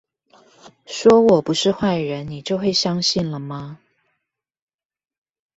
[0.87, 3.79] 說我不是壞人你就會相信了嗎？